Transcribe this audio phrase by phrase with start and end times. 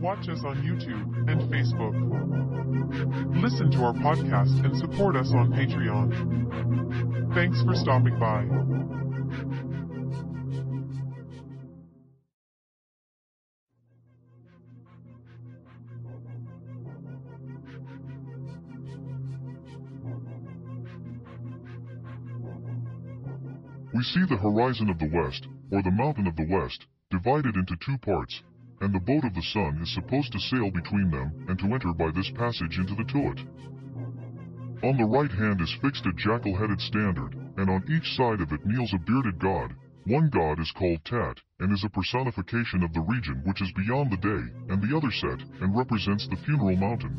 [0.00, 1.94] Watch us on YouTube and Facebook.
[3.42, 7.34] Listen to our podcast and support us on Patreon.
[7.34, 8.44] Thanks for stopping by.
[23.94, 27.76] We see the horizon of the west, or the mountain of the west, divided into
[27.76, 28.42] two parts,
[28.84, 31.94] and the boat of the sun is supposed to sail between them and to enter
[31.94, 33.40] by this passage into the Tuat.
[34.84, 38.66] On the right hand is fixed a jackal-headed standard, and on each side of it
[38.66, 39.72] kneels a bearded god.
[40.04, 44.12] One god is called Tat, and is a personification of the region which is beyond
[44.12, 47.16] the day, and the other Set, and represents the funeral mountain.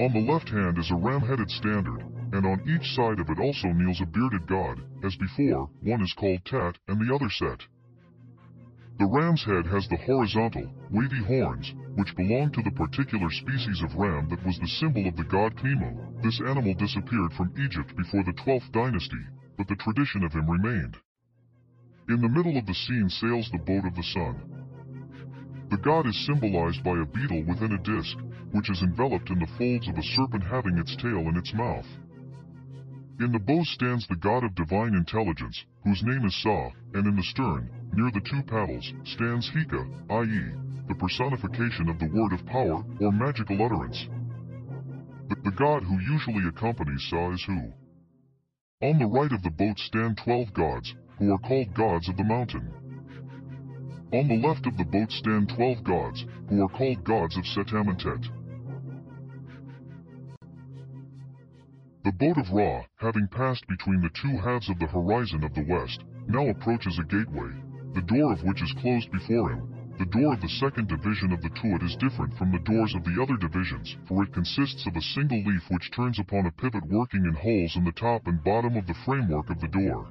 [0.00, 2.00] On the left hand is a ram-headed standard,
[2.32, 6.14] and on each side of it also kneels a bearded god, as before, one is
[6.16, 7.68] called Tat, and the other Set.
[8.98, 13.94] The ram's head has the horizontal, wavy horns, which belong to the particular species of
[13.94, 16.20] ram that was the symbol of the god Khemu.
[16.20, 19.24] This animal disappeared from Egypt before the 12th dynasty,
[19.56, 20.96] but the tradition of him remained.
[22.08, 24.34] In the middle of the scene sails the boat of the sun.
[25.70, 28.18] The god is symbolized by a beetle within a disc,
[28.50, 31.86] which is enveloped in the folds of a serpent having its tail in its mouth.
[33.20, 37.16] In the bow stands the god of divine intelligence, whose name is Sa, and in
[37.16, 40.54] the stern, near the two paddles, stands Hika, i.e.,
[40.86, 44.06] the personification of the word of power or magical utterance.
[45.28, 47.72] The, the god who usually accompanies Sa is Hu.
[48.82, 52.22] On the right of the boat stand twelve gods, who are called gods of the
[52.22, 52.70] mountain.
[54.12, 57.42] On the left of the boat stand twelve gods, who are called gods of.
[57.42, 58.37] The
[62.18, 66.02] boat of Ra, having passed between the two halves of the horizon of the west,
[66.26, 67.50] now approaches a gateway,
[67.94, 69.72] the door of which is closed before him.
[69.98, 73.04] The door of the second division of the Tuat is different from the doors of
[73.04, 76.84] the other divisions, for it consists of a single leaf which turns upon a pivot
[76.86, 80.08] working in holes in the top and bottom of the framework of the door.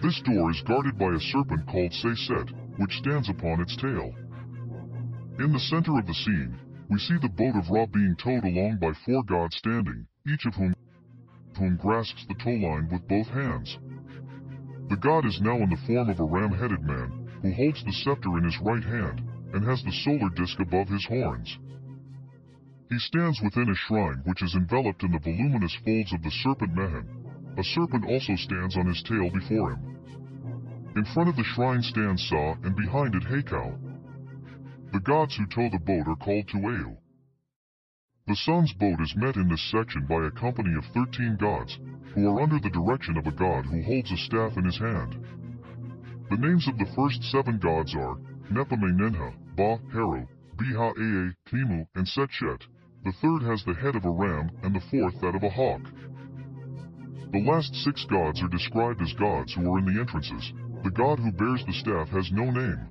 [0.00, 4.14] This door is guarded by a serpent called Seyset, which stands upon its tail.
[5.40, 6.56] In the center of the scene,
[6.88, 10.54] we see the boat of Ra being towed along by four gods standing, each of
[10.54, 10.73] whom,
[11.56, 13.78] whom grasps the tow line with both hands.
[14.88, 18.36] The god is now in the form of a ram-headed man, who holds the scepter
[18.38, 19.22] in his right hand,
[19.52, 21.58] and has the solar disk above his horns.
[22.90, 26.74] He stands within a shrine which is enveloped in the voluminous folds of the serpent
[26.74, 27.08] Mehen.
[27.56, 29.96] A serpent also stands on his tail before him.
[30.96, 33.78] In front of the shrine stands Sa, and behind it Hakau.
[34.92, 36.96] The gods who tow the boat are called Tueu.
[38.26, 41.78] The sun's boat is met in this section by a company of thirteen gods,
[42.14, 45.22] who are under the direction of a god who holds a staff in his hand.
[46.30, 48.16] The names of the first seven gods are
[48.50, 50.26] Nepame Nenha, Ba, Heru,
[50.56, 52.62] Biha Aa, Khemu, and Setchet.
[53.04, 55.82] The third has the head of a ram, and the fourth that of a hawk.
[57.30, 60.50] The last six gods are described as gods who are in the entrances.
[60.82, 62.88] The god who bears the staff has no name.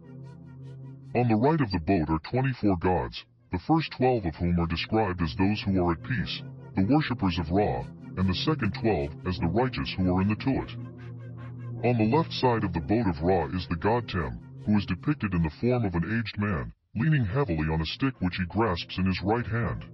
[1.16, 4.66] On the right of the boat are 24 gods, the first 12 of whom are
[4.66, 6.42] described as those who are at peace,
[6.76, 7.86] the worshippers of Ra,
[8.18, 10.74] and the second 12 as the righteous who are in the Tuat.
[11.86, 14.88] On the left side of the boat of Ra is the god Tem, who is
[14.88, 18.46] depicted in the form of an aged man, leaning heavily on a stick which he
[18.46, 19.86] grasps in his right hand.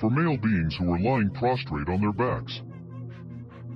[0.00, 2.62] For male beings who are lying prostrate on their backs.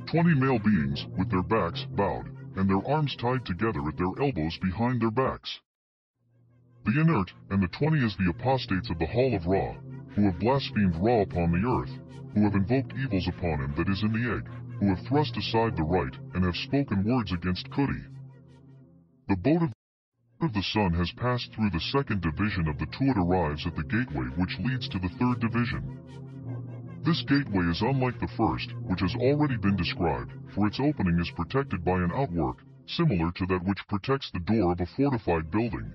[0.06, 2.26] Twenty male beings, with their backs bowed,
[2.56, 5.60] and their arms tied together at their elbows behind their backs.
[6.84, 9.72] The inert, and the twenty is the apostates of the hall of Ra,
[10.14, 11.98] who have blasphemed Ra upon the earth,
[12.34, 14.46] who have invoked evils upon him that is in the egg,
[14.78, 18.04] who have thrust aside the right, and have spoken words against Kuti.
[19.28, 19.62] The boat
[20.42, 23.84] of the sun has passed through the second division of the Tuat arrives at the
[23.84, 25.98] gateway which leads to the third division.
[27.02, 31.30] This gateway is unlike the first, which has already been described, for its opening is
[31.30, 35.94] protected by an outwork, similar to that which protects the door of a fortified building.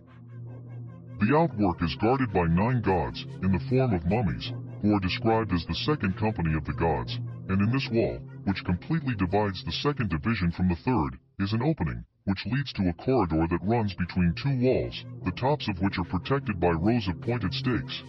[1.19, 5.51] The outwork is guarded by nine gods, in the form of mummies, who are described
[5.51, 7.19] as the second company of the gods,
[7.49, 11.61] and in this wall, which completely divides the second division from the third, is an
[11.61, 15.99] opening, which leads to a corridor that runs between two walls, the tops of which
[15.99, 18.01] are protected by rows of pointed stakes.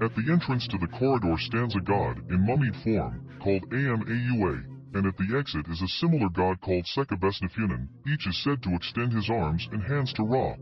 [0.00, 4.62] At the entrance to the corridor stands a god, in mummied form, called Amaua,
[4.94, 9.12] and at the exit is a similar god called Sekabesnefunen, each is said to extend
[9.12, 10.54] his arms and hands to Ra.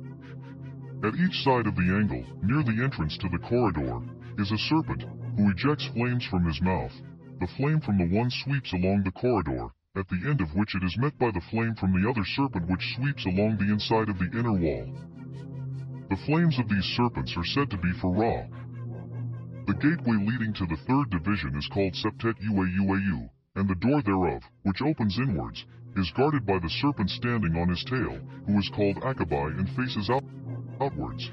[1.04, 4.00] At each side of the angle, near the entrance to the corridor,
[4.38, 5.04] is a serpent,
[5.36, 6.94] who ejects flames from his mouth.
[7.40, 10.82] The flame from the one sweeps along the corridor, at the end of which it
[10.82, 14.18] is met by the flame from the other serpent which sweeps along the inside of
[14.18, 14.88] the inner wall.
[16.08, 18.48] The flames of these serpents are said to be for Ra.
[19.66, 24.42] The gateway leading to the third division is called Septet Uauau, and the door thereof,
[24.62, 25.66] which opens inwards,
[25.96, 30.08] is guarded by the serpent standing on his tail, who is called Achabai and faces
[30.08, 30.24] out
[30.84, 31.30] outwards.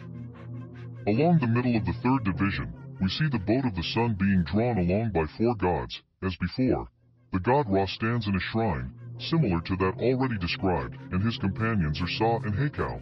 [1.07, 4.43] Along the middle of the third division, we see the boat of the sun being
[4.43, 6.87] drawn along by four gods, as before.
[7.33, 12.01] The god Ra stands in a shrine, similar to that already described, and his companions
[12.01, 13.01] are Sa and Hakau.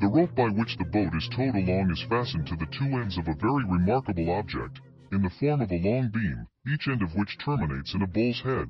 [0.00, 3.16] The rope by which the boat is towed along is fastened to the two ends
[3.16, 4.80] of a very remarkable object,
[5.12, 8.40] in the form of a long beam, each end of which terminates in a bull's
[8.42, 8.68] head.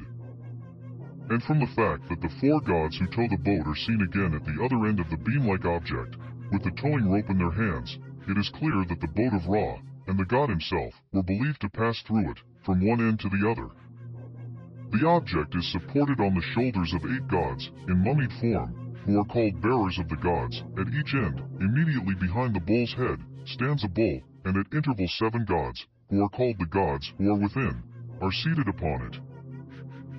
[1.30, 4.34] And from the fact that the four gods who tow the boat are seen again
[4.34, 6.16] at the other end of the beam-like object,
[6.52, 7.98] with the towing rope in their hands,
[8.28, 9.76] it is clear that the boat of Ra,
[10.06, 13.48] and the god himself, were believed to pass through it, from one end to the
[13.48, 13.68] other.
[14.92, 19.24] The object is supported on the shoulders of eight gods, in mummied form, who are
[19.24, 20.62] called bearers of the gods.
[20.78, 25.44] At each end, immediately behind the bull's head, stands a bull, and at intervals seven
[25.44, 27.82] gods, who are called the gods who are within,
[28.20, 29.18] are seated upon it.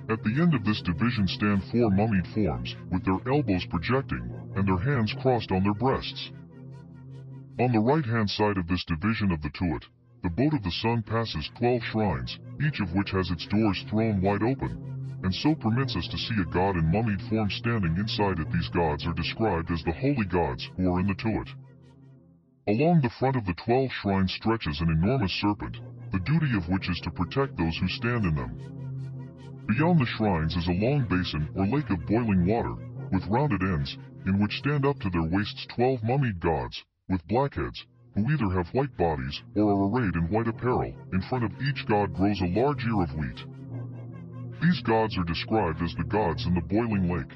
[0.08, 4.66] At the end of this division stand four mummied forms, with their elbows projecting, and
[4.66, 6.30] their hands crossed on their breasts.
[7.58, 9.82] On the right-hand side of this division of the Tuat,
[10.22, 14.20] the boat of the sun passes twelve shrines, each of which has its doors thrown
[14.22, 18.38] wide open, and so permits us to see a god in mummied form standing inside
[18.38, 18.50] it.
[18.52, 21.48] These gods are described as the holy gods who are in the Tuat.
[22.68, 25.78] Along the front of the twelve shrines stretches an enormous serpent,
[26.12, 28.85] the duty of which is to protect those who stand in them.
[29.68, 32.74] Beyond the shrines is a long basin or lake of boiling water,
[33.10, 37.54] with rounded ends, in which stand up to their waists twelve mummied gods, with black
[37.54, 37.84] heads,
[38.14, 40.94] who either have white bodies or are arrayed in white apparel.
[41.12, 43.44] In front of each god grows a large ear of wheat.
[44.62, 47.32] These gods are described as the gods in the boiling lake.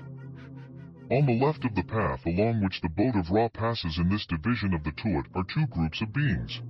[1.10, 4.24] On the left of the path along which the boat of Ra passes in this
[4.26, 6.62] division of the Tuat are two groups of beings.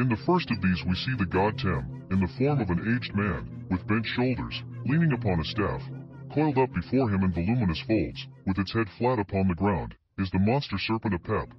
[0.00, 2.80] In the first of these we see the god Tem, in the form of an
[2.88, 5.82] aged man, with bent shoulders, leaning upon a staff,
[6.32, 10.30] coiled up before him in voluminous folds, with its head flat upon the ground, is
[10.30, 11.52] the monster serpent Apep,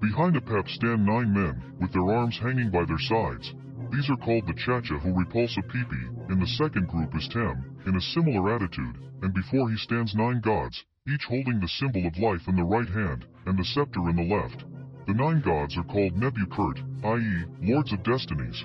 [0.00, 3.52] Behind Apep stand nine men, with their arms hanging by their sides.
[3.92, 6.30] These are called the Chacha who repulse Apipi.
[6.30, 10.40] In the second group is Tem, in a similar attitude, and before he stands nine
[10.40, 14.16] gods, each holding the symbol of life in the right hand, and the scepter in
[14.16, 14.64] the left.
[15.06, 18.64] The nine gods are called Nebukurt, i.e., Lords of Destinies.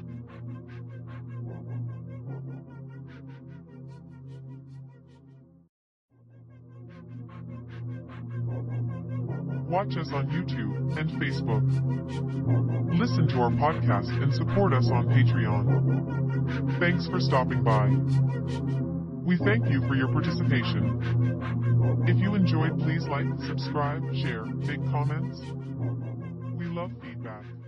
[9.69, 11.61] Watch us on YouTube and Facebook.
[12.99, 16.79] Listen to our podcast and support us on Patreon.
[16.79, 17.87] Thanks for stopping by.
[19.23, 22.03] We thank you for your participation.
[22.07, 25.39] If you enjoyed, please like, subscribe, share, make comments.
[26.71, 27.60] Love feedback.